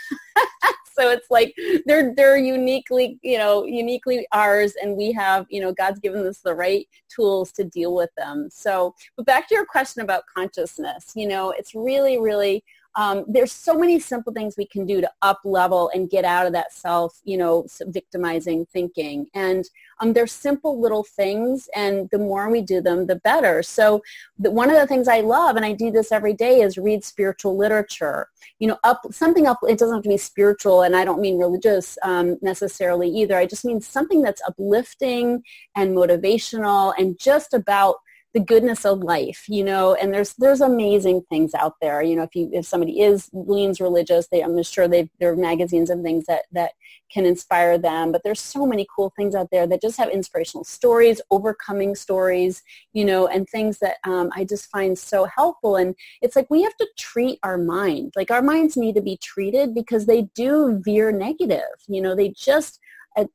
[0.98, 1.54] so it's like
[1.87, 6.38] they're they're uniquely you know uniquely ours and we have you know god's given us
[6.38, 8.48] the right tools to deal with them.
[8.50, 12.64] So but back to your question about consciousness you know it's really really
[12.96, 16.46] um, there's so many simple things we can do to up level and get out
[16.46, 19.27] of that self, you know, victimizing thinking.
[19.35, 19.68] And
[20.01, 23.62] um, they're simple little things, and the more we do them, the better.
[23.62, 24.03] So
[24.38, 27.05] the, one of the things I love, and I do this every day, is read
[27.05, 28.29] spiritual literature.
[28.59, 29.59] You know, up something up.
[29.62, 33.37] It doesn't have to be spiritual, and I don't mean religious um, necessarily either.
[33.37, 35.42] I just mean something that's uplifting
[35.77, 37.96] and motivational, and just about
[38.38, 42.03] the goodness of life, you know, and there's there's amazing things out there.
[42.03, 45.37] You know, if you if somebody is leans religious, they I'm sure they there are
[45.37, 46.72] magazines and things that that
[47.12, 48.12] can inspire them.
[48.12, 52.62] But there's so many cool things out there that just have inspirational stories, overcoming stories,
[52.92, 55.74] you know, and things that um, I just find so helpful.
[55.74, 59.16] And it's like we have to treat our mind like our minds need to be
[59.16, 61.74] treated because they do veer negative.
[61.88, 62.79] You know, they just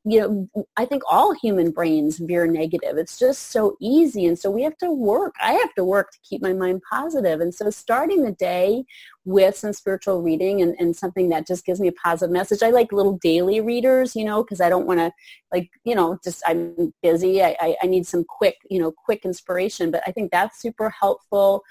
[0.06, 2.98] you know, I think all human brains veer negative.
[2.98, 4.26] It's just so easy.
[4.26, 5.36] And so we have to work.
[5.42, 7.42] I have to work to keep my mind positive.
[7.42, 8.86] And so starting the day
[9.26, 12.64] with some spiritual reading and, and something that just gives me a positive message.
[12.64, 15.12] I like little daily readers, you know, because I don't want to
[15.52, 17.44] like, you know, just I'm busy.
[17.44, 19.92] I, I, I, need some quick, you know, quick inspiration.
[19.92, 21.64] But I think that's super helpful.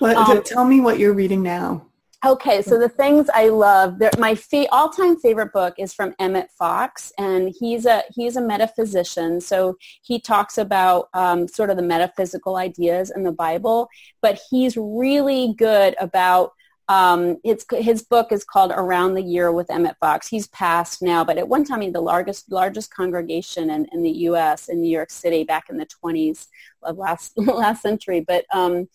[0.00, 1.86] Well, um, tell me what you're reading now.
[2.24, 7.12] Okay, so the things I love, my fa- all-time favorite book is from Emmett Fox,
[7.18, 9.42] and he's a he's a metaphysician.
[9.42, 13.90] So he talks about um, sort of the metaphysical ideas in the Bible,
[14.22, 16.52] but he's really good about
[16.88, 20.26] um, his, his book is called Around the Year with Emmett Fox.
[20.26, 24.02] He's passed now, but at one time he had the largest largest congregation in, in
[24.02, 24.68] the U.S.
[24.68, 26.46] in New York City back in the 20s
[26.82, 28.20] of last last century.
[28.20, 28.88] But um,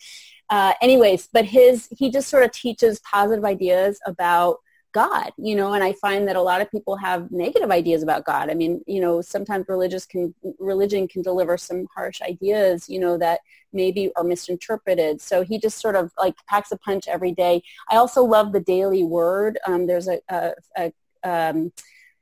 [0.49, 4.57] uh, anyways, but his he just sort of teaches positive ideas about
[4.91, 8.25] God, you know, and I find that a lot of people have negative ideas about
[8.25, 8.49] God.
[8.49, 13.17] I mean, you know, sometimes religious can religion can deliver some harsh ideas, you know,
[13.19, 15.21] that maybe are misinterpreted.
[15.21, 17.61] So he just sort of like packs a punch every day.
[17.89, 19.59] I also love the daily word.
[19.67, 20.91] Um, there's a, a, a
[21.23, 21.71] um,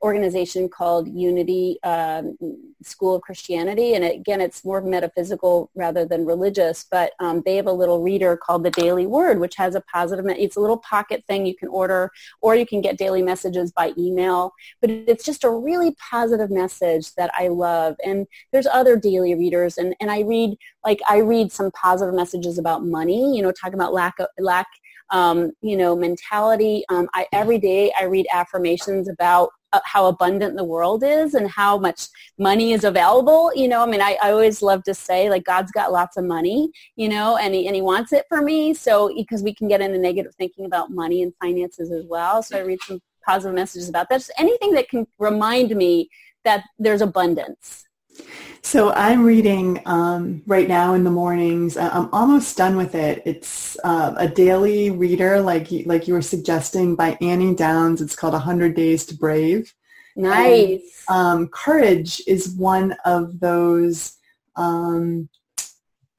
[0.02, 2.36] organization called Unity um,
[2.82, 6.86] School of Christianity, and again, it's more metaphysical rather than religious.
[6.90, 10.24] But um, they have a little reader called the Daily Word, which has a positive.
[10.28, 13.92] It's a little pocket thing you can order, or you can get daily messages by
[13.98, 14.52] email.
[14.80, 17.96] But it's just a really positive message that I love.
[18.04, 22.58] And there's other daily readers, and and I read like I read some positive messages
[22.58, 23.36] about money.
[23.36, 24.68] You know, talking about lack of lack
[25.10, 26.84] um, you know, mentality.
[26.88, 31.50] Um, I, every day I read affirmations about uh, how abundant the world is and
[31.50, 33.52] how much money is available.
[33.54, 36.24] You know, I mean, I, I always love to say like God's got lots of
[36.24, 38.74] money, you know, and he, and he wants it for me.
[38.74, 42.42] So because we can get into negative thinking about money and finances as well.
[42.42, 44.18] So I read some positive messages about that.
[44.18, 46.08] Just anything that can remind me
[46.44, 47.87] that there's abundance.
[48.62, 51.76] So I'm reading um, right now in the mornings.
[51.76, 53.22] I'm almost done with it.
[53.24, 58.02] It's uh, a daily reader, like like you were suggesting, by Annie Downs.
[58.02, 59.72] It's called "100 Days to Brave."
[60.16, 61.04] Nice.
[61.08, 64.18] And, um, courage is one of those
[64.56, 65.28] um,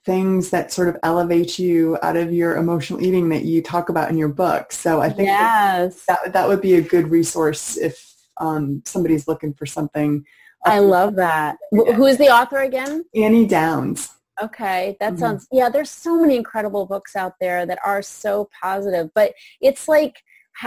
[0.06, 4.10] things that sort of elevate you out of your emotional eating that you talk about
[4.10, 4.72] in your book.
[4.72, 6.06] So I think yes.
[6.08, 10.26] that that would be a good resource if um, somebody's looking for something
[10.66, 11.58] I love that.
[11.72, 11.94] Yeah.
[11.94, 13.06] Who is the author again?
[13.16, 14.10] Annie Downs.
[14.42, 15.20] Okay, that mm-hmm.
[15.20, 19.88] sounds, yeah, there's so many incredible books out there that are so positive, but it's
[19.88, 20.24] like,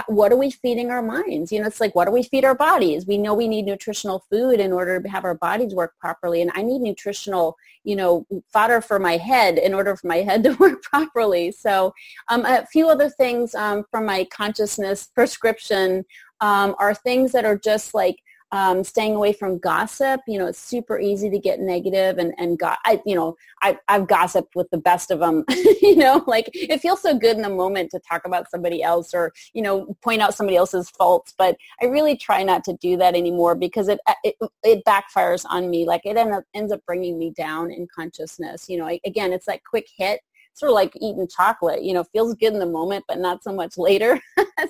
[0.06, 1.52] what are we feeding our minds?
[1.52, 3.06] You know, it's like, what do we feed our bodies?
[3.06, 6.40] We know we need nutritional food in order to have our bodies work properly.
[6.40, 10.44] And I need nutritional, you know, fodder for my head in order for my head
[10.44, 11.52] to work properly.
[11.52, 11.92] So
[12.28, 16.04] um, a few other things um, from my consciousness prescription
[16.40, 18.16] um, are things that are just like
[18.52, 20.20] um, staying away from gossip.
[20.28, 23.78] You know, it's super easy to get negative and, and go- I, you know, I,
[23.88, 25.44] I've gossiped with the best of them,
[25.82, 29.14] you know, like it feels so good in the moment to talk about somebody else
[29.14, 31.34] or, you know, point out somebody else's faults.
[31.36, 35.70] But I really try not to do that anymore because it, it, it backfires on
[35.70, 35.86] me.
[35.86, 38.68] Like it end up, ends up bringing me down in consciousness.
[38.68, 40.20] You know, I, again, it's that quick hit
[40.54, 43.52] sort of like eating chocolate, you know, feels good in the moment, but not so
[43.52, 44.20] much later.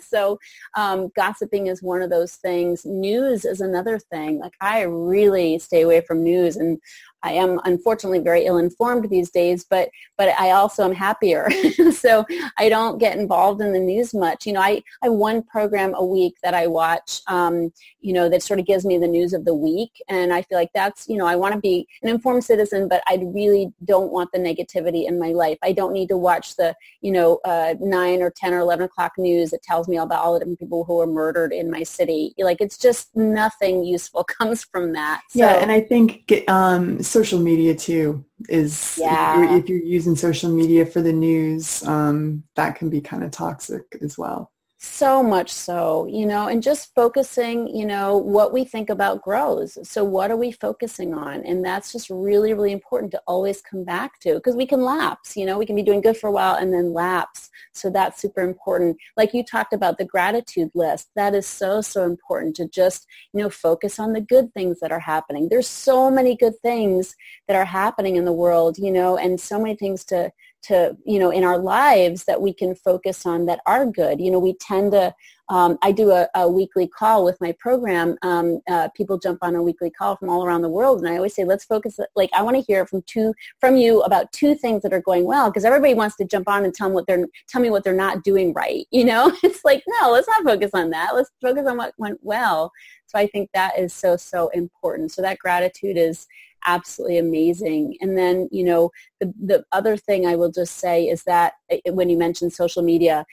[0.00, 0.38] so
[0.76, 2.84] um, gossiping is one of those things.
[2.84, 4.38] News is another thing.
[4.38, 6.80] Like I really stay away from news and
[7.22, 11.48] I am unfortunately very ill-informed these days, but but I also am happier.
[11.92, 12.24] so
[12.58, 14.46] I don't get involved in the news much.
[14.46, 18.28] You know, I, I have one program a week that I watch, um, you know,
[18.28, 19.90] that sort of gives me the news of the week.
[20.08, 23.02] And I feel like that's, you know, I want to be an informed citizen, but
[23.08, 25.58] I really don't want the negativity in my life.
[25.62, 29.12] I don't need to watch the, you know, uh, 9 or 10 or 11 o'clock
[29.18, 32.34] news that tells me about all the different people who were murdered in my city.
[32.38, 35.22] Like it's just nothing useful comes from that.
[35.30, 39.34] So, yeah, and I think um, social media too is yeah.
[39.34, 43.22] if, you're, if, you're, using social media for the news, um, that can be kind
[43.22, 44.51] of toxic as well.
[44.84, 49.78] So much so, you know, and just focusing, you know, what we think about grows.
[49.88, 51.44] So what are we focusing on?
[51.44, 55.36] And that's just really, really important to always come back to because we can lapse,
[55.36, 57.48] you know, we can be doing good for a while and then lapse.
[57.72, 58.96] So that's super important.
[59.16, 63.40] Like you talked about the gratitude list, that is so, so important to just, you
[63.40, 65.48] know, focus on the good things that are happening.
[65.48, 67.14] There's so many good things
[67.46, 70.32] that are happening in the world, you know, and so many things to
[70.62, 74.20] to you know in our lives that we can focus on that are good.
[74.20, 75.14] You know we tend to
[75.48, 79.54] um, i do a, a, weekly call with my program um, uh, people jump on
[79.54, 82.30] a weekly call from all around the world and i always say let's focus like
[82.32, 85.50] i want to hear from two from you about two things that are going well
[85.50, 87.92] because everybody wants to jump on and tell them what they're tell me what they're
[87.92, 89.32] not doing right you know?
[89.42, 91.14] It's like no let's not focus on that.
[91.14, 92.72] Let's focus on what went well.
[93.06, 95.12] So i think that is so so important.
[95.12, 96.26] So that gratitude is
[96.66, 97.96] absolutely amazing.
[98.00, 98.90] And then, you know,
[99.20, 102.82] the, the other thing I will just say is that eh, when you mentioned social
[102.82, 103.24] media,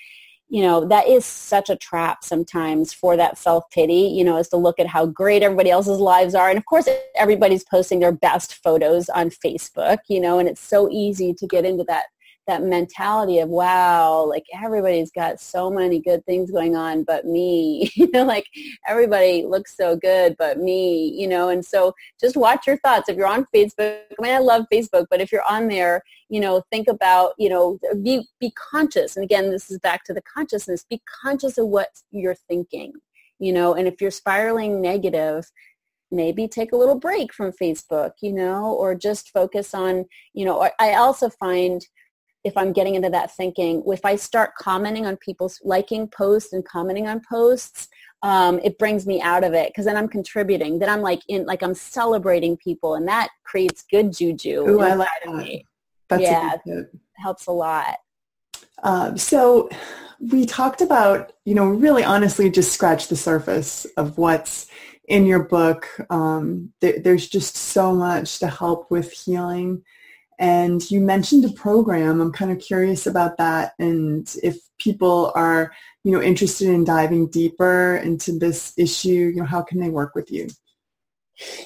[0.49, 4.57] you know, that is such a trap sometimes for that self-pity, you know, is to
[4.57, 6.49] look at how great everybody else's lives are.
[6.49, 10.89] And of course, everybody's posting their best photos on Facebook, you know, and it's so
[10.91, 12.05] easy to get into that
[12.49, 17.91] that mentality of wow like everybody's got so many good things going on but me
[17.95, 18.47] you know like
[18.87, 21.49] everybody looks so good but me you know?
[21.49, 23.07] And so just watch your thoughts.
[23.07, 26.39] If you're on facebook i mean i love facebook but if you're on there you
[26.39, 29.15] know think about you know be be conscious.
[29.15, 30.85] And again this is back to the consciousness.
[30.89, 32.93] Be conscious of what you're thinking
[33.41, 33.73] you know?
[33.73, 35.49] And if you're spiraling negative
[36.11, 40.69] maybe take a little break from Facebook, you know, or just focus on, you know,
[40.79, 41.85] I also find
[42.43, 46.65] if I'm getting into that thinking, if I start commenting on people's liking posts and
[46.65, 47.89] commenting on posts,
[48.21, 50.79] um, it brings me out of it because then I'm contributing.
[50.79, 54.67] Then I'm like in like I'm celebrating people, and that creates good juju.
[54.67, 55.61] Ooh, I like that.
[56.09, 56.55] That's yeah,
[57.15, 57.97] helps a lot.
[58.83, 59.69] Um, so
[60.19, 64.67] we talked about, you know, really honestly just scratch the surface of what's
[65.07, 65.87] in your book.
[66.09, 69.83] Um, th- there's just so much to help with healing
[70.39, 72.21] and you mentioned a program.
[72.21, 75.73] I'm kind of curious about that and if people are,
[76.03, 80.15] you know, interested in diving deeper into this issue, you know, how can they work
[80.15, 80.47] with you?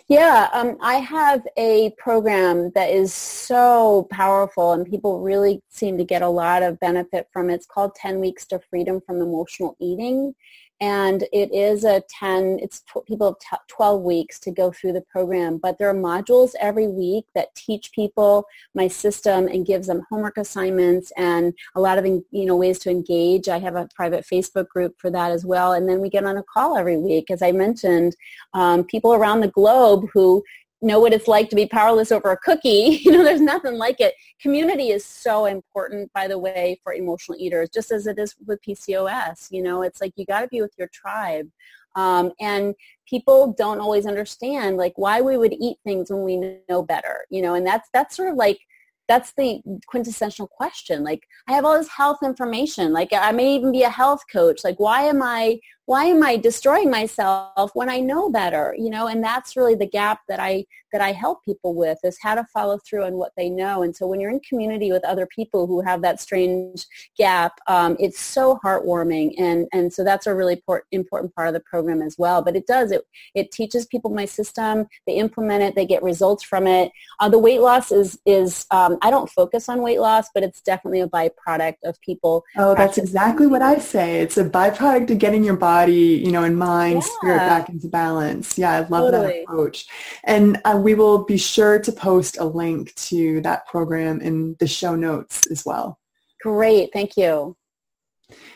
[0.08, 6.04] Yeah, um, I have a program that is so powerful and people really seem to
[6.04, 7.56] get a lot of benefit from it.
[7.56, 10.36] It's called 10 Weeks to Freedom from Emotional Eating
[10.82, 15.58] and it is a 10 it's people t- 12 weeks to go through the program
[15.58, 18.46] but there are modules every week that teach people
[18.76, 22.90] my system and gives them homework assignments and a lot of you know ways to
[22.90, 23.50] engage.
[23.50, 25.74] I have a private facebook group for that as well.
[25.74, 27.32] And then we get on a call every week.
[27.32, 28.16] As i mentioned
[28.54, 30.44] um, people around the globe who
[30.84, 33.02] know what it's like to be powerless over a cookie.
[33.04, 34.14] You know, there's nothing like it.
[34.42, 38.62] Community is so important, by the way, for emotional eaters, just as it is with
[38.62, 39.48] PCOS.
[39.52, 41.50] You know, it's like you got to be with your tribe.
[41.96, 42.74] Um, and
[43.08, 47.42] people don't always understand like why we would eat things when we know better, you
[47.42, 48.60] know, and that's, that's sort of like
[49.08, 51.04] that's the quintessential question.
[51.04, 52.94] Like I have all this health information.
[52.94, 54.64] Like I may even be a health coach.
[54.64, 58.76] Like why am I why am I destroying myself when I know better?
[58.78, 62.18] You know, and that's really the gap that I that I help people with is
[62.22, 63.82] how to follow through on what they know.
[63.82, 66.86] And so when you're in community with other people who have that strange
[67.18, 69.34] gap, um, it's so heartwarming.
[69.38, 72.42] And and so that's a really important important part of the program as well.
[72.42, 73.02] But it does it
[73.34, 74.88] it teaches people my system.
[75.08, 75.76] They implement it.
[75.76, 76.92] They get results from it.
[77.20, 80.62] Uh, the weight loss is is um, I don't focus on weight loss, but it's
[80.62, 82.44] definitely a byproduct of people.
[82.58, 84.20] Oh, that's exactly what I say.
[84.22, 87.10] It's a byproduct of getting your body, you know, and mind, yeah.
[87.18, 88.58] spirit back into balance.
[88.58, 89.28] Yeah, I love totally.
[89.28, 89.88] that approach.
[90.24, 94.68] And uh, we will be sure to post a link to that program in the
[94.68, 96.00] show notes as well.
[96.42, 97.56] Great, thank you.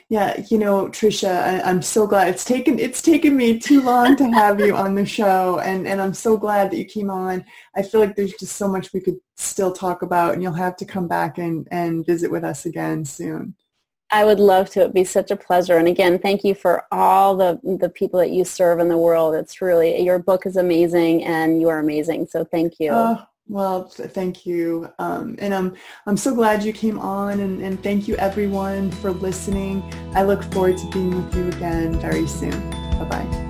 [0.09, 4.15] Yeah, you know, Tricia, I, am so glad it's taken it's taken me too long
[4.15, 7.43] to have you on the show, and and I'm so glad that you came on.
[7.75, 10.77] I feel like there's just so much we could still talk about, and you'll have
[10.77, 13.55] to come back and and visit with us again soon.
[14.09, 14.81] I would love to.
[14.81, 15.77] It'd be such a pleasure.
[15.77, 19.35] And again, thank you for all the the people that you serve in the world.
[19.35, 22.27] It's really your book is amazing, and you are amazing.
[22.27, 22.91] So thank you.
[22.91, 24.89] Oh, well, thank you.
[24.99, 29.11] Um, and I'm I'm so glad you came on, and, and thank you everyone for
[29.11, 29.83] listening.
[30.13, 32.51] I look forward to being with you again very soon.
[32.71, 33.43] Bye bye.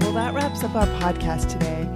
[0.00, 1.95] Well, that wraps up our podcast today.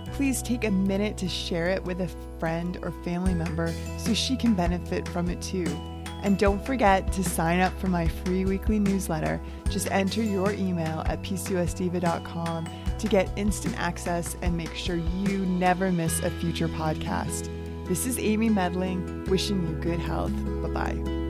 [0.13, 2.09] please take a minute to share it with a
[2.39, 5.65] friend or family member so she can benefit from it too.
[6.23, 9.41] And don't forget to sign up for my free weekly newsletter.
[9.69, 15.91] Just enter your email at pcosdiva.com to get instant access and make sure you never
[15.91, 17.49] miss a future podcast.
[17.87, 20.31] This is Amy Medling, wishing you good health.
[20.61, 21.20] Bye bye.